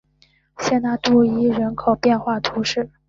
[0.57, 2.89] 谢讷杜伊人口变化图示